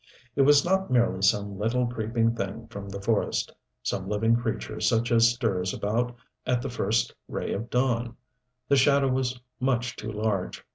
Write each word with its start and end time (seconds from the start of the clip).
It 0.35 0.41
was 0.41 0.65
not 0.65 0.89
merely 0.89 1.21
some 1.21 1.59
little 1.59 1.85
creeping 1.85 2.33
thing 2.35 2.65
from 2.69 2.89
the 2.89 2.99
forest 2.99 3.53
some 3.83 4.07
living 4.09 4.35
creature 4.35 4.79
such 4.79 5.11
as 5.11 5.29
stirs 5.29 5.75
about 5.75 6.15
at 6.43 6.63
the 6.63 6.71
first 6.71 7.13
ray 7.27 7.53
of 7.53 7.69
dawn. 7.69 8.15
The 8.67 8.77
shadow 8.77 9.09
was 9.09 9.39
much 9.59 9.95
too 9.95 10.11
large. 10.11 10.65